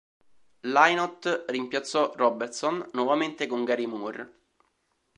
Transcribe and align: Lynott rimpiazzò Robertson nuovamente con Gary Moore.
Lynott 0.61 1.45
rimpiazzò 1.49 2.13
Robertson 2.15 2.89
nuovamente 2.93 3.45
con 3.45 3.63
Gary 3.63 3.85
Moore. 3.85 4.39